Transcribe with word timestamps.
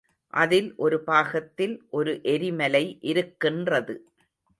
அதில் 0.33 0.69
ஒரு 0.75 0.97
பாகத்தில் 1.01 1.75
ஒரு 1.89 2.21
எரிமலை 2.23 2.83
இருக்கின்றது. 3.01 3.95